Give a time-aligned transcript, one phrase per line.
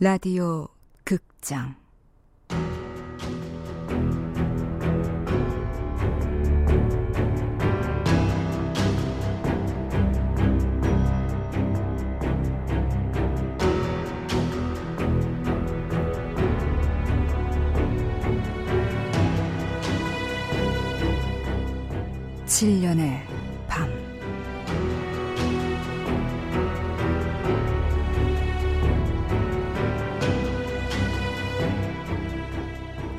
[0.00, 0.66] 라디오
[1.04, 1.76] 극장.
[22.46, 23.23] 칠년의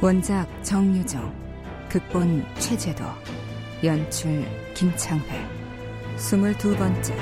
[0.05, 3.04] 원작 정유정, 극본 최재도,
[3.84, 4.45] 연출
[4.76, 5.44] 김창회,
[6.16, 7.18] 스물두 번째.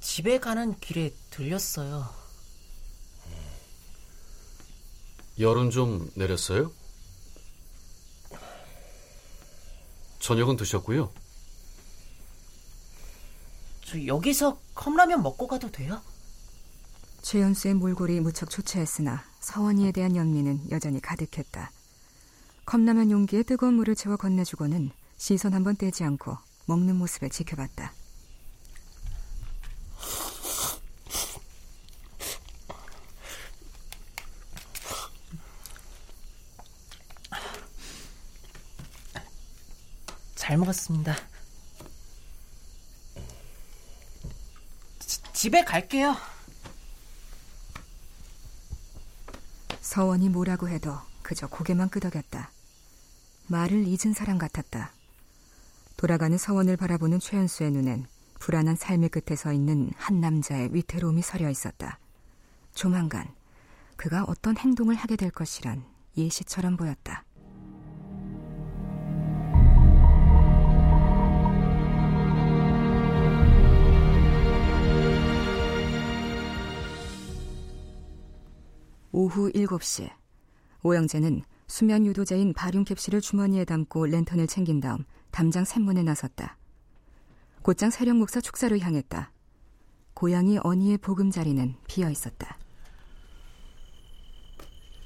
[0.00, 2.04] 집에 가는 길에 들렸어요.
[5.38, 6.72] 열은 좀 내렸어요?
[10.18, 11.21] 저녁은 드셨고요.
[13.92, 16.00] 저 여기서 컵라면 먹고 가도 돼요?
[17.20, 21.70] 최연수의 몰골이 무척 초췌했으나 서원이에 대한 연민은 여전히 가득했다.
[22.64, 27.92] 컵라면 용기에 뜨거운 물을 채워 건네주고는 시선 한번 떼지 않고 먹는 모습을 지켜봤다.
[40.34, 41.31] 잘 먹었습니다.
[45.42, 46.14] 집에 갈게요.
[49.80, 52.52] 서원이 뭐라고 해도 그저 고개만 끄덕였다.
[53.48, 54.92] 말을 잊은 사람 같았다.
[55.96, 58.06] 돌아가는 서원을 바라보는 최연수의 눈엔
[58.38, 61.98] 불안한 삶의 끝에 서 있는 한 남자의 위태로움이 서려 있었다.
[62.72, 63.26] 조만간
[63.96, 65.84] 그가 어떤 행동을 하게 될 것이란
[66.16, 67.24] 예시처럼 보였다.
[79.12, 80.10] 오후 7시
[80.82, 86.56] 오영재는 수면 유도제인 바륨 캡슐을 주머니에 담고 랜턴을 챙긴 다음 담장 샘문에 나섰다.
[87.60, 89.30] 곧장 세령 목사 축사로 향했다.
[90.14, 92.58] 고양이 어니의 보금자리는 비어 있었다.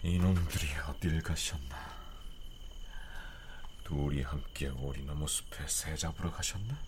[0.03, 1.77] 이놈들이 어딜 가셨나?
[3.85, 6.79] 둘이 함께 오리나무 숲에 새 잡으러 가셨나?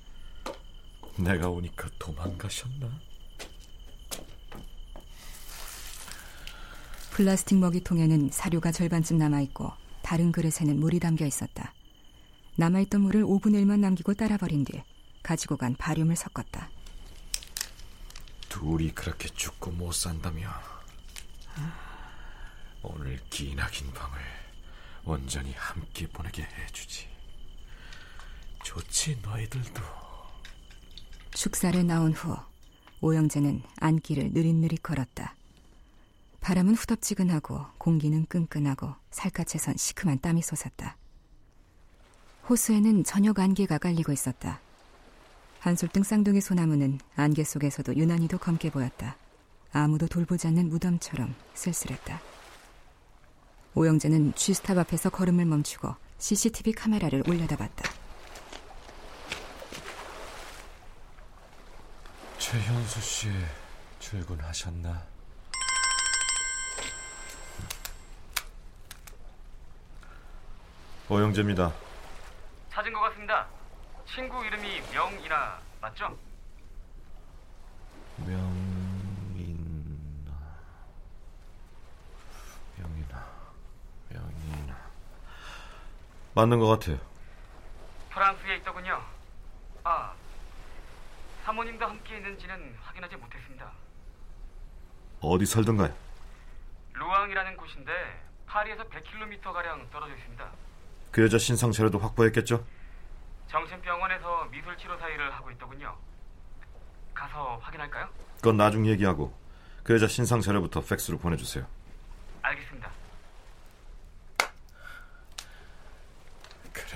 [1.18, 2.88] 내가 오니까 도망가셨나?
[7.18, 11.74] 플라스틱 먹이통에는 사료가 절반쯤 남아있고 다른 그릇에는 물이 담겨 있었다.
[12.54, 14.80] 남아있던 물을 5분의 1만 남기고 따라버린 뒤
[15.24, 16.70] 가지고 간 바륨을 섞었다.
[18.48, 20.48] 둘이 그렇게 죽고 못 산다며
[22.84, 24.20] 오늘 기나긴 밤을
[25.04, 27.08] 온전히 함께 보내게 해주지.
[28.62, 29.82] 좋지 너희들도.
[31.32, 32.36] 축사를 나온 후
[33.00, 35.34] 오영재는 안길을 느릿느릿 걸었다.
[36.40, 40.96] 바람은 후덥지근하고 공기는 끈끈하고 살갗에선 시큼한 땀이 솟았다.
[42.48, 44.60] 호수에는 저녁 안개가 깔리고 있었다.
[45.60, 49.16] 한솔등 쌍둥이 소나무는 안개 속에서도 유난히도 검게 보였다.
[49.72, 52.20] 아무도 돌보지 않는 무덤처럼 쓸쓸했다.
[53.74, 57.90] 오영재는 쥐스탑 앞에서 걸음을 멈추고 CCTV 카메라를 올려다봤다.
[62.38, 63.28] 최현수 씨
[63.98, 65.17] 출근하셨나?
[71.10, 71.72] 오영재입니다.
[72.70, 73.46] 찾은 것 같습니다.
[74.06, 76.18] 친구 이름이 명이나 맞죠?
[78.18, 78.42] 명인나
[82.76, 83.26] 명이나
[84.10, 84.76] 명이나
[86.34, 86.98] 맞는 것 같아요.
[88.10, 89.02] 프랑스에 있더군요.
[89.84, 90.12] 아,
[91.44, 93.72] 사모님도 함께 있는지는 확인하지 못했습니다.
[95.20, 95.94] 어디 살던가요?
[96.92, 97.92] 루앙이라는 곳인데
[98.46, 100.67] 파리에서 100km 가량 떨어져 있습니다.
[101.10, 102.64] 그 여자 신상 자료도 확보했겠죠?
[103.50, 105.96] 정신병원에서 미술 치료 사이를 하고 있더군요.
[107.14, 108.08] 가서 확인할까요?
[108.36, 109.34] 그건 나중 얘기하고
[109.82, 111.66] 그 여자 신상 자료부터 팩스로 보내주세요.
[112.42, 112.90] 알겠습니다.
[116.72, 116.86] 그래.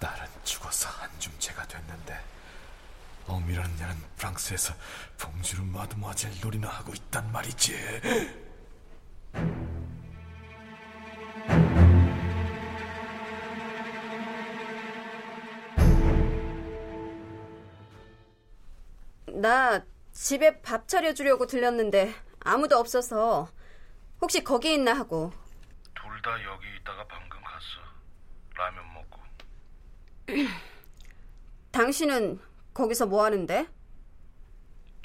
[0.00, 2.18] 딸은 죽어서 한줌째가 됐는데
[3.26, 4.74] 어미라는 년은 프랑스에서
[5.18, 7.74] 봉주르 마드모아젤 놀이나 하고 있단 말이지.
[19.32, 23.48] 나 집에 밥 차려주려고 들렸는데 아무도 없어서
[24.20, 25.32] 혹시 거기 있나 하고.
[25.94, 27.64] 둘 다 여기 있다가 방금 갔어.
[28.54, 29.20] 라면 먹고.
[31.72, 32.40] 당신은
[32.72, 33.68] 거기서 뭐 하는데?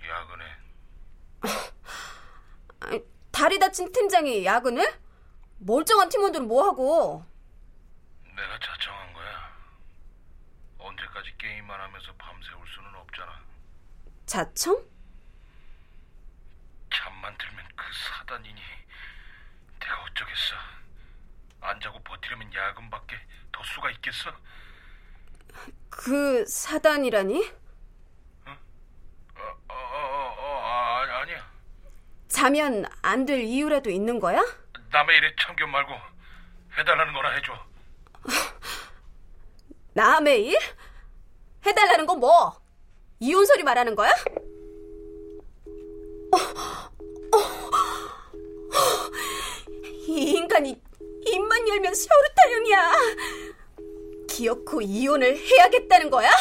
[0.07, 0.45] 야근해.
[3.31, 4.85] 다리 다친 팀장이 야근을?
[5.59, 7.25] 멀쩡한 팀원들은 뭐 하고?
[8.25, 9.51] 내가 자청한 거야.
[10.79, 12.60] 언제까지 게임만 하면서 밤새울.
[14.31, 14.81] 자청?
[16.89, 18.61] 잠만 들면 그 사단이니
[19.81, 20.55] 내가 어쩌겠어.
[21.59, 23.17] 안 자고 버티려면 야근밖에
[23.51, 24.31] 더 수가 있겠어?
[25.89, 27.51] 그 사단이라니?
[28.45, 28.57] 어,
[29.35, 31.45] 어, 어, 어, 아, 아니야.
[32.29, 34.41] 자면 안 될 이유라도 있는 거야?
[34.91, 35.91] 남의 일에 참견 말고
[36.77, 37.65] 해달라는 거나 해줘.
[39.91, 40.57] 남의 일?
[41.65, 42.60] 해달라는 건 뭐?
[43.23, 44.09] 이혼 소리 말하는 거야?
[50.07, 50.81] 이 인간이
[51.27, 52.91] 입만 열면 세월호 타령이야.
[54.27, 56.31] 기어코 이혼을 해야겠다는 거야?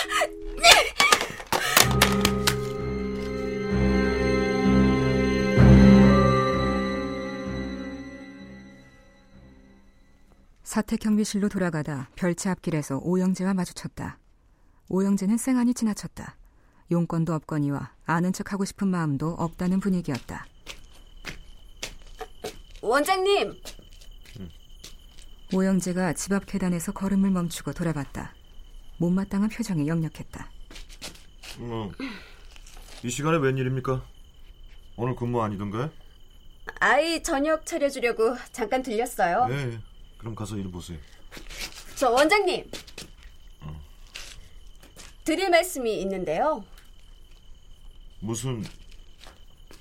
[10.62, 14.19] 사택 경비실로 돌아가다 별채 앞길에서 오영재와 마주쳤다.
[14.88, 16.39] 오영재는 쌩안이 지나쳤다.
[16.90, 20.46] 용건도 없거니와 아는 척 하고 싶은 마음도 없다는 분위기였다.
[22.82, 23.60] 원장님,
[25.52, 28.34] 오영재가 집 앞 계단에서 걸음을 멈추고 돌아봤다.
[28.98, 30.50] 못마땅한 표정이 역력했다.
[31.60, 31.90] 어,
[33.02, 34.04] 이 시간에 웬일입니까?
[34.96, 35.90] 오늘 근무 아니던가요?
[36.81, 39.46] 아이 저녁 차려주려고 잠깐 들렸어요.
[39.46, 39.78] 네,
[40.19, 40.98] 그럼 가서 일 보세요.
[41.96, 42.70] 저 원장님,
[45.25, 46.64] 드릴 말씀이 있는데요.
[48.20, 48.62] 무슨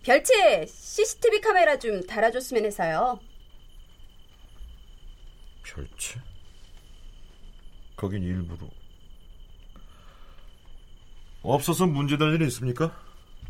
[0.03, 3.19] 별채 CCTV 카메라 좀 달아줬으면 해서요.
[5.63, 6.19] 별채?
[7.95, 8.68] 거긴 일부러
[11.41, 12.97] 없어서 문제될 일이 있습니까?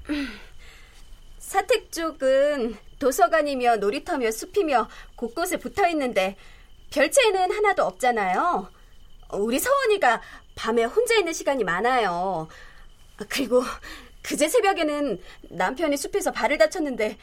[1.38, 6.36] 사택 쪽은 도서관이며 놀이터며 숲이며 곳곳에 붙어 있는데
[6.92, 8.72] 별채에는 하나도 없잖아요.
[9.34, 10.22] 우리 서원이가
[10.56, 12.48] 밤에 혼자 있는 시간이 많아요.
[13.30, 13.64] 그리고
[14.30, 17.18] 그제 새벽에는 남편이 숲에서 발을 다쳤는데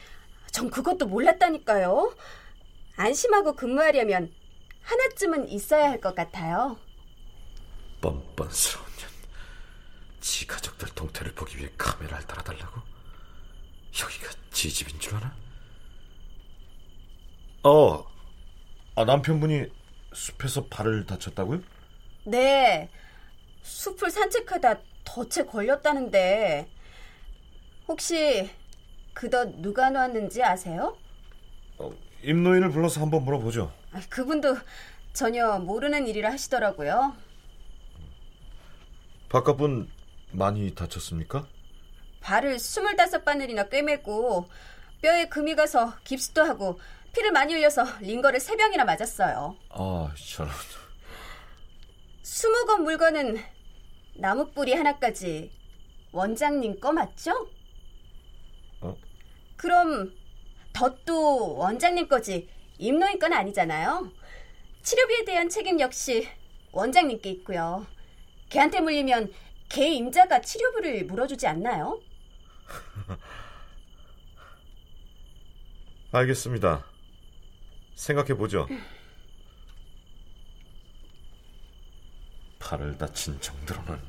[0.51, 2.13] 전 그것도 몰랐다니까요.
[2.97, 4.29] 안심하고 근무하려면
[4.81, 6.77] 하나쯤은 있어야 할 것 같아요.
[8.01, 9.09] 뻔뻔스러운 년.
[10.19, 12.81] 지 가족들 동태를 보기 위해 카메라를 달아달라고?
[14.03, 15.33] 여기가 지 집인 줄 아나?
[17.63, 18.05] 어,
[18.95, 19.65] 아, 남편분이
[20.13, 21.61] 숲에서 발을 다쳤다고요?
[22.25, 22.89] 네.
[23.63, 26.67] 숲을 산책하다 덫에 걸렸다는데
[27.87, 28.49] 혹시
[29.13, 30.97] 그덫 누가 놓았는지 아세요?
[31.77, 31.91] 어,
[32.23, 33.71] 임노인을 불러서 한번 물어보죠.
[33.93, 34.57] 아, 그분도
[35.13, 37.15] 전혀 모르는 일이라 하시더라고요.
[39.29, 39.89] 바깥분
[40.31, 41.47] 많이 다쳤습니까?
[42.21, 44.49] 발을 스물다섯 바늘이나 꿰매고
[45.01, 46.79] 뼈에 금이 가서 깁스도 하고
[47.13, 49.55] 피를 많이 흘려서 링거를 세 병이나 맞았어요.
[49.69, 50.51] 아, 저런.
[52.23, 53.37] 스무 건 물건은
[54.15, 55.51] 나무 뿌리 하나까지
[56.11, 57.49] 원장님 거 맞죠?
[59.57, 59.61] 어?
[59.67, 60.13] 그럼
[60.73, 62.47] 덫도 원장님 거지
[62.77, 64.11] 임노인 건 아니잖아요.
[64.83, 66.29] 치료비에 대한 책임 역시
[66.71, 67.85] 원장님께 있고요.
[68.49, 69.33] 걔한테 물리면
[69.67, 71.99] 걔 임자가 치료비를 물어주지 않나요?
[76.11, 76.85] 알겠습니다.
[77.95, 78.67] 생각해 보죠.
[82.59, 83.99] 팔을 다친 정도로는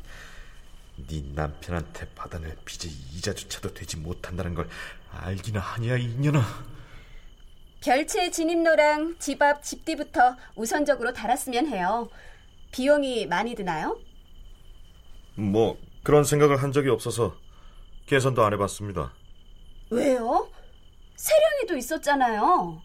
[1.07, 4.69] 네 남편한테 받아낼 빚의 이자조차도 되지 못한다는 걸
[5.11, 6.43] 알기나 하냐 이 년아.
[7.81, 12.09] 별채 진입로랑 집 앞 집뒤부터 우선적으로 달았으면 해요.
[12.73, 13.99] 비용이 많이 드나요?
[15.37, 17.37] 뭐 그런 생각을 한 적이 없어서
[18.07, 19.13] 계산도 안 해봤습니다.
[19.91, 20.51] 왜요?
[21.17, 22.83] 세령이도 있었잖아요.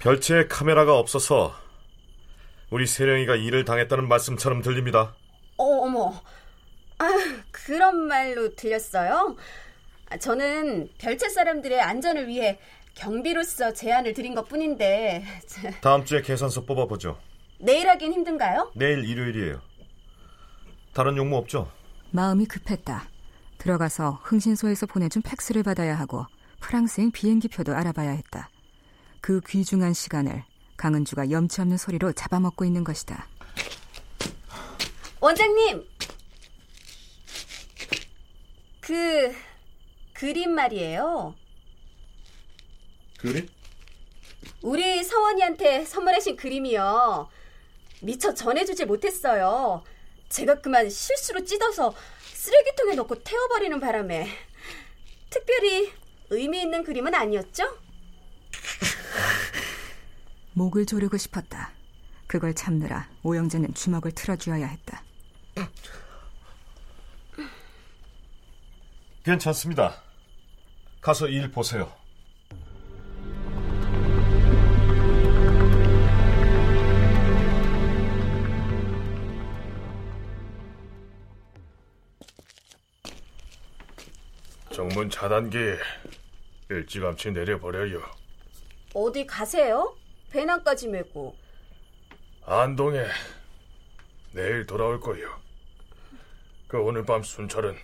[0.00, 1.54] 별채에 카메라가 없어서
[2.72, 5.14] 우리 세령이가 일을 당했다는 말씀처럼 들립니다.
[5.58, 6.22] 어, 어머.
[6.98, 7.06] 아,
[7.50, 9.36] 그런 말로 들렸어요?
[10.08, 12.58] 아, 저는 별채 사람들의 안전을 위해
[12.94, 15.22] 경비로서 제안을 드린 것 뿐인데,
[15.82, 17.18] 다음 주에 계산서 뽑아보죠.
[17.60, 18.72] 내일 하긴 힘든가요?
[18.74, 19.60] 내일 일요일이에요.
[20.94, 21.70] 다른 용무 없죠?
[22.10, 23.04] 마음이 급했다.
[23.58, 26.24] 들어가서 흥신소에서 보내준 팩스를 받아야 하고
[26.60, 28.48] 프랑스행 비행기표도 알아봐야 했다.
[29.20, 30.42] 그 귀중한 시간을
[30.76, 33.26] 강은주가 염치 없는 소리로 잡아먹고 있는 것이다.
[35.20, 35.88] 원장님!
[38.80, 39.34] 그,
[40.12, 41.34] 그림 말이에요.
[43.18, 43.48] 그림?
[44.62, 47.28] 우리 서원이한테 선물하신 그림이요.
[48.00, 49.84] 미처 전해주질 못했어요.
[50.28, 51.94] 제가 그만 실수로 찢어서
[52.34, 54.28] 쓰레기통에 넣고 태워버리는 바람에
[55.30, 55.92] 특별히
[56.30, 57.78] 의미 있는 그림은 아니었죠?
[60.54, 61.72] 목을 조르고 싶었다.
[62.26, 65.02] 그걸 참느라 오영재는 주먹을 틀어주어야 했다.
[69.24, 70.02] 괜찮습니다.
[71.00, 71.92] 가서 일 보세요.
[84.72, 85.58] 정문 차단기
[86.70, 88.00] 일찌감치 내려버려요.
[88.94, 89.94] 어디 가세요?
[90.32, 91.36] 배낭까지 메고.
[92.44, 93.04] 안동에
[94.32, 95.40] 내일 돌아올 거요.
[96.66, 97.76] 그 오늘 밤 순찰은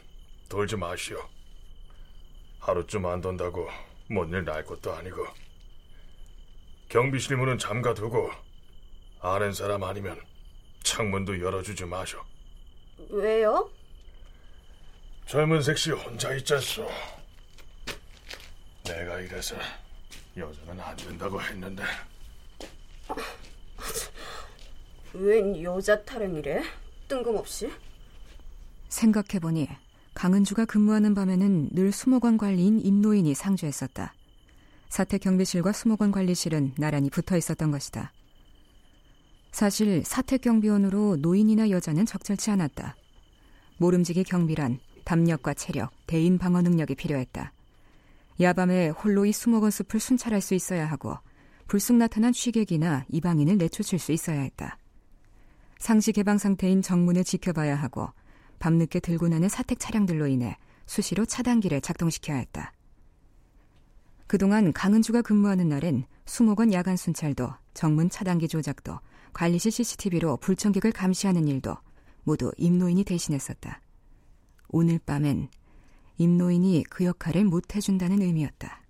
[0.49, 1.23] 돌지 마시오.
[2.61, 3.69] 하루쯤 안 돈다고
[4.11, 5.27] 뭔 일 날 것도 아니고.
[6.89, 8.31] 경비실 문은 잠가두고
[9.21, 10.19] 아는 사람 아니면
[10.83, 12.19] 창문도 열어주지 마쇼.
[13.11, 13.71] 왜요?
[15.27, 16.91] 젊은 색시 혼자 있잖소.
[18.85, 19.55] 내가 이래서
[20.35, 21.83] 여자는 안 된다고 했는데
[25.15, 26.63] 웬 여자 타령이래?
[27.09, 27.71] 뜬금없이.
[28.89, 29.69] 생각해보니
[30.15, 34.15] 강은주가 근무하는 밤에는 늘 수목원 관리인 임노인이 상주했었다.
[34.89, 38.13] 사택 경비실과 수목원 관리실은 나란히 붙어 있었던 것이다.
[39.53, 42.97] 사실 사택 경비원으로 노인이나 여자는 적절치 않았다.
[43.79, 47.53] 모름지기 경비란 담력과 체력, 대인 방어 능력이 필요했다.
[48.41, 51.17] 야밤에 홀로 이 수목원 숲을 순찰할 수 있어야 하고
[51.69, 54.79] 불쑥 나타난 취객이나 이방인을 내쫓을 수 있어야 했다.
[55.79, 58.09] 상시 개방 상태인 정문을 지켜봐야 하고
[58.59, 60.57] 밤늦게 들고 나는 사택 차량들로 인해
[60.87, 62.73] 수시로 차단기를 작동시켜야 했다.
[64.27, 68.99] 그동안 강은주가 근무하는 날엔 수목원 야간 순찰도 정문 차단기 조작도
[69.35, 71.77] 관리실 CCTV로 불청객을 감시하는 일도
[72.25, 73.83] 모두 임노인이 대신했었다.
[74.69, 75.49] 오늘 밤엔
[76.17, 78.88] 임노인이 그 역할을 못 해준다는 의미였다.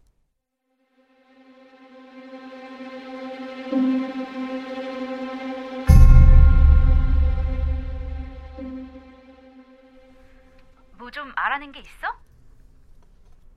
[10.99, 12.09] 뭐 좀 알아낸 게 있어?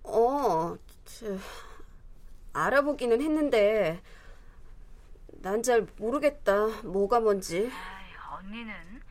[0.03, 0.75] 어,
[1.05, 1.25] 저,
[2.53, 4.01] 알아보기는 했는데
[5.41, 6.67] 난 잘 모르겠다.
[6.83, 7.71] 뭐가 뭔지.
[7.73, 9.01] 아이, 언니는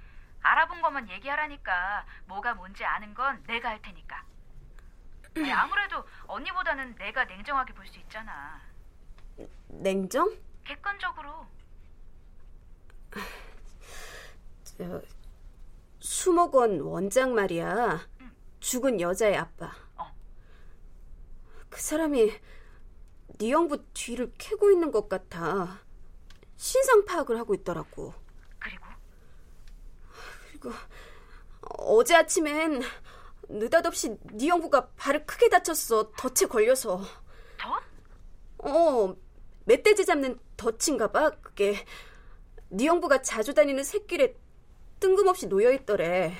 [0.43, 4.23] 알아본 것만 얘기하라니까 뭐가 뭔지 아는 건 내가 할 테니까.
[5.37, 8.61] 아니, 아무래도 언니보다는 내가 냉정하게 볼 수 있잖아.
[9.69, 10.37] 냉정?
[10.65, 11.47] 객관적으로.
[14.65, 15.03] 저,
[15.99, 18.09] 수목원 원장 말이야.
[18.61, 19.73] 죽은 여자의 아빠.
[19.97, 20.15] 어.
[21.69, 22.33] 그 사람이
[23.39, 25.81] 네 형부 뒤를 캐고 있는 것 같아.
[26.57, 28.13] 신상 파악을 하고 있더라고.
[28.59, 28.87] 그리고
[30.51, 30.73] 그리고
[31.79, 32.83] 어제 아침엔
[33.49, 36.13] 느닷없이 네 형부가 발을 크게 다쳤어.
[36.13, 37.03] 덫에 걸려서.
[37.59, 37.81] 더?
[38.59, 39.17] 어,
[39.65, 41.31] 멧돼지 잡는 덫인가 봐.
[41.43, 41.85] 그게
[42.69, 44.35] 네 형부가 자주 다니는 샛길에
[45.01, 46.35] 뜬금없이 놓여 있더래.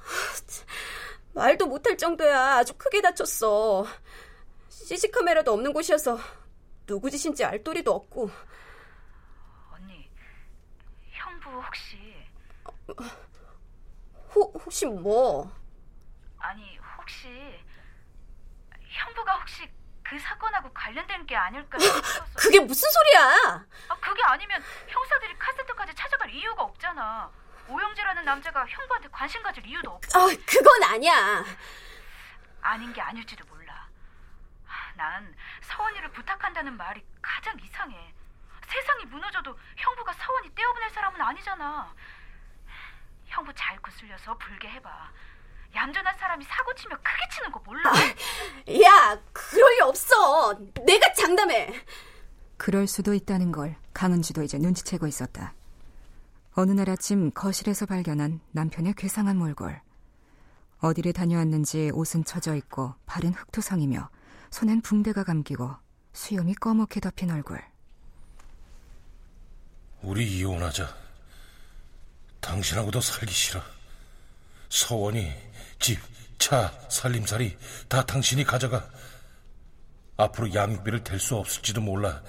[1.34, 2.56] 말도 못할 정도야.
[2.56, 3.86] 아주 크게 다쳤어.
[4.68, 6.18] CC카메라도 없는 곳이어서
[6.86, 8.30] 누구 짓인지 알 도리도 없고.
[9.72, 10.10] 언니,
[11.10, 11.96] 형부 혹시
[14.34, 15.50] 호, 혹시 뭐?
[16.38, 17.28] 아니 혹시
[18.88, 19.68] 형부가 혹시
[20.12, 22.24] 그 사건하고 관련된 게 아닐까 싶어서.
[22.36, 23.64] 그게 무슨 소리야?
[23.88, 27.30] 아, 그게 아니면 형사들이 카세트까지 찾아갈 이유가 없잖아.
[27.66, 30.18] 오영재라는 남자가 형부한테 관심 가질 이유도 없고.
[30.18, 31.42] 아, 그건 아니야.
[32.60, 33.88] 아닌 게 아닐지도 몰라.
[34.68, 38.12] 아, 난 서원이를 부탁한다는 말이 가장 이상해.
[38.66, 41.90] 세상이 무너져도 형부가 서원이 떼어보낼 사람은 아니잖아.
[43.28, 45.10] 형부 잘 구슬려서 불게 해봐.
[45.74, 47.90] 얌전한 사람이 사고 치면 크게 치는 거 몰라?
[49.92, 50.54] 없어.
[50.86, 51.72] 내가 장담해.
[52.56, 55.54] 그럴 수도 있다는 걸 강은주도 이제 눈치채고 있었다.
[56.54, 59.80] 어느 날 아침 거실에서 발견한 남편의 괴상한 몰골.
[60.80, 64.08] 어디를 다녀왔는지 옷은 처져 있고 발은 흙투성이며
[64.50, 65.70] 손엔 붕대가 감기고
[66.12, 67.62] 수염이 꺼멓게 덮인 얼굴.
[70.02, 70.94] 우리 이혼하자.
[72.40, 73.62] 당신하고도 살기 싫어.
[74.68, 75.32] 서원이
[75.78, 76.00] 집,
[76.38, 77.56] 차, 살림살이
[77.88, 78.84] 다 당신이 가져가.
[80.22, 82.22] 앞으로 양육비를 댈 수 없을지도 몰라.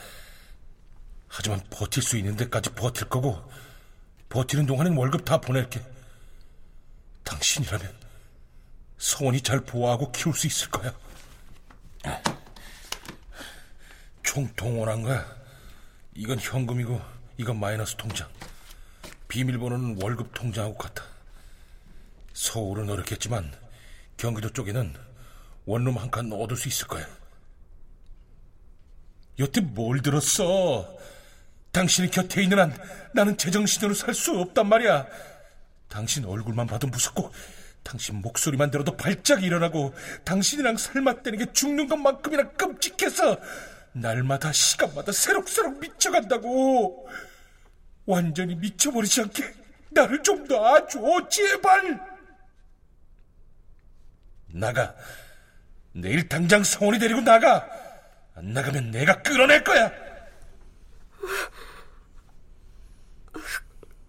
[1.28, 3.50] 하지만 버틸 수 있는 데까지 버틸 거고
[4.30, 5.84] 버티는 동안엔 월급 다 보낼게.
[7.24, 7.94] 당신이라면
[8.98, 10.94] 서원이 잘 보호하고 키울 수 있을 거야.
[14.24, 15.26] 총동원한 거야.
[16.16, 17.02] 이건 현금이고
[17.38, 18.30] 이건 마이너스 통장.
[19.28, 21.04] 비밀번호는 월급 통장하고 같아.
[22.34, 23.52] 서울은 어렵겠지만
[24.18, 24.96] 경기도 쪽에는
[25.66, 27.06] 원룸 한 칸 얻을 수 있을 거야.
[29.40, 30.98] 여태 뭘 들었어?
[31.72, 32.78] 당신이 곁에 있는 한
[33.14, 35.08] 나는 제정신으로 살 수 없단 말이야.
[35.90, 37.32] 당신 얼굴만 봐도 무섭고
[37.84, 43.38] 당신 목소리만 들어도 발작 일어나고 당신이랑 살맛대는 게 죽는 것만큼이나 끔찍해서
[43.92, 47.08] 날마다 시간마다 새록새록 미쳐간다고
[48.06, 49.54] 완전히 미쳐버리지 않게
[49.92, 52.00] 나를 좀 놔줘 제발
[54.48, 54.96] 나가
[55.92, 57.68] 내일 당장 성원이 데리고 나가
[58.36, 59.92] 안 나가면 내가 끌어낼 거야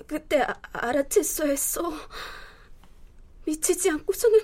[0.07, 1.93] 그때 아, 알아챘어 했어.
[3.47, 4.39] 미치지 않고서는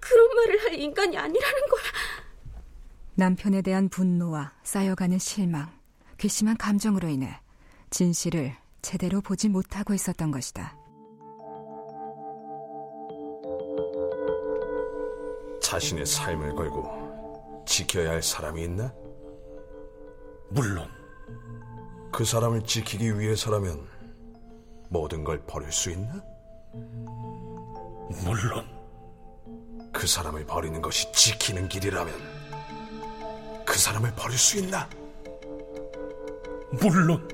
[0.00, 1.82] 그런 말을 할 인간이 아니라는 거야.
[3.14, 5.70] 남편에 대한 분노와 쌓여가는 실망,
[6.18, 7.40] 괘씸한 감정으로 인해
[7.90, 10.76] 진실을 제대로 보지 못하고 있었던 것이다.
[15.60, 17.03] 자신의 삶을 걸고
[17.64, 18.92] 지켜야 할 사람이 있나?
[20.50, 20.88] 물론
[22.12, 23.88] 그 사람을 지키기 위해서라면
[24.88, 26.22] 모든 걸 버릴 수 있나?
[28.22, 28.64] 물론
[29.92, 32.14] 그 사람을 버리는 것이 지키는 길이라면
[33.64, 34.88] 그 사람을 버릴 수 있나?
[36.80, 37.26] 물론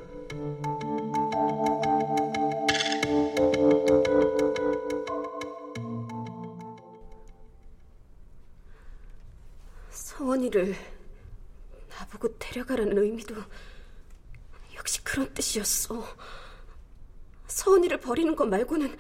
[10.21, 10.77] 서원이를
[11.89, 13.37] 나보고 데려가라는 의미도
[14.75, 16.05] 역시 그런 뜻이었어.
[17.47, 18.99] 서원이를 버리는 것 말고는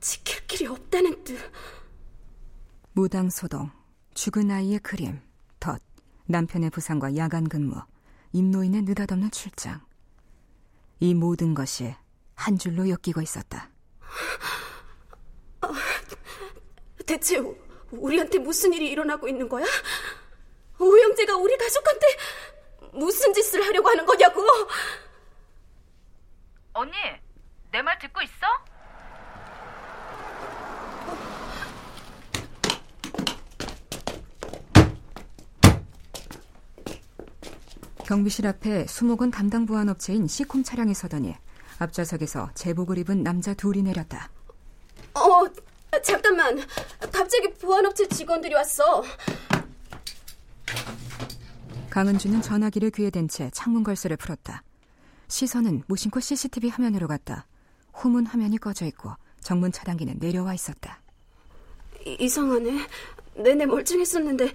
[0.00, 1.38] 지킬 길이 없다는 뜻.
[2.92, 3.70] 무당소동,
[4.12, 5.18] 죽은 아이의 그림,
[5.58, 5.80] 덫,
[6.26, 7.80] 남편의 부상과 야간 근무,
[8.32, 9.80] 임노인의 느닷없는 출장.
[11.00, 11.94] 이 모든 것이
[12.34, 13.70] 한 줄로 엮이고 있었다.
[15.62, 15.68] 아,
[17.06, 17.38] 대체
[17.90, 19.64] 우리한테 무슨 일이 일어나고 있는 거야?
[20.78, 22.06] 오영재가 우리 가족한테
[22.92, 24.42] 무슨 짓을 하려고 하는 거냐고?
[26.74, 26.92] 언니,
[27.72, 28.46] 내 말 듣고 있어?
[38.04, 41.34] 경비실 앞에 수목원 담당 보안업체인 시콤 차량이 서더니
[41.78, 44.30] 앞좌석에서 제복을 입은 남자 둘이 내렸다.
[45.14, 45.44] 어,
[46.48, 46.66] 잠깐만.
[47.12, 49.02] 갑자기 보안업체 직원들이 왔어.
[51.90, 54.62] 강은주는 전화기를 귀에 댄 채 창문 걸쇠를 풀었다.
[55.28, 57.46] 시선은 무심코 CCTV 화면으로 갔다.
[57.92, 61.00] 후문 화면이 꺼져 있고 정문 차단기는 내려와 있었다.
[62.04, 62.86] 이, 상하네
[63.34, 64.52] 내내 멀쩡했었는데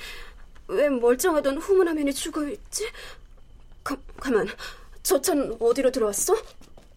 [0.70, 2.90] 왜 멀쩡하던 후문 화면이 죽어 있지?
[3.84, 4.48] 가, 가만.
[5.04, 6.34] 저 차는 어디로 들어왔어?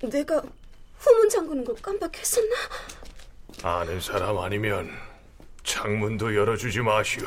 [0.09, 0.43] 내가
[0.99, 2.55] 후문 잠그는 걸 깜빡했었나?
[3.67, 4.89] 아는 사람 아니면
[5.65, 7.27] 창문도 열어주지 마시오.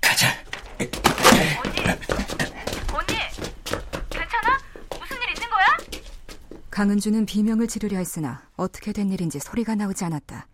[0.00, 0.28] 가자.
[0.78, 1.80] 언니,
[2.92, 3.16] 언니,
[4.08, 4.58] 괜찮아?
[5.00, 5.66] 무슨 일 있는 거야?
[6.70, 10.46] 강은주는 비명을 지르려 했으나 어떻게 된 일인지 소리가 나오지 않았다.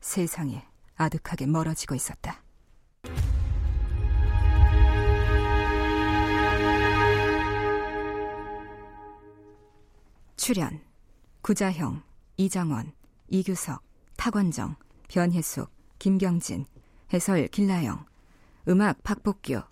[0.00, 0.62] 세상이
[0.96, 2.42] 아득하게 멀어지고 있었다.
[10.36, 10.80] 출연
[11.40, 12.02] 구자형,
[12.36, 12.92] 이정원,
[13.28, 13.82] 이규석,
[14.16, 14.76] 타관정,
[15.08, 16.66] 변혜숙, 김경진,
[17.12, 18.04] 해설 길라영,
[18.68, 19.62] 음악 박복규,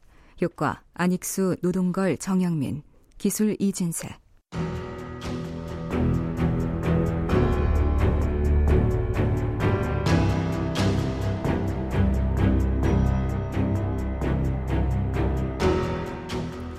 [0.41, 2.83] 효과 안익수, 노동걸, 정영민,
[3.19, 4.22] 기술 이진세.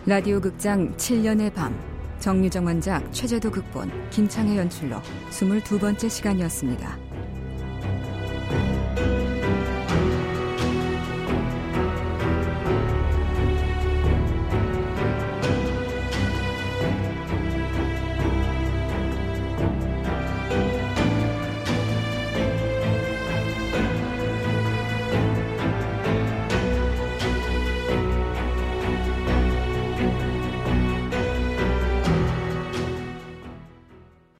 [0.05, 1.73] 라디오 극장 7년의 밤
[2.19, 4.97] 정유정 원작 최재도 극본 김창의 연출로
[5.29, 7.12] 22번째 시간이었습니다.